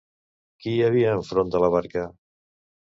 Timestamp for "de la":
1.57-1.73